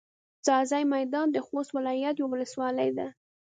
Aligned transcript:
ځاځي 0.45 0.83
میدان 0.93 1.27
د 1.31 1.37
خوست 1.45 1.71
ولایت 1.77 2.15
یوه 2.17 2.29
ولسوالي 2.31 2.89
ده. 2.97 3.07